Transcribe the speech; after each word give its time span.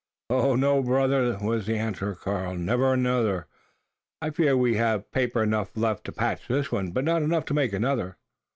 "No, 0.31 0.81
brother," 0.81 1.37
was 1.43 1.67
the 1.67 1.77
answer 1.77 2.09
of 2.09 2.21
Karl; 2.21 2.55
"never 2.55 2.91
another, 2.91 3.45
I 4.19 4.31
fear. 4.31 4.57
We 4.57 4.73
have 4.77 5.11
paper 5.11 5.43
enough 5.43 5.77
left 5.77 6.05
to 6.05 6.11
patch 6.11 6.47
this 6.47 6.71
one; 6.71 6.89
but 6.89 7.03
not 7.05 7.21
enough 7.21 7.45
to 7.45 7.53
make 7.53 7.71
another." 7.71 8.17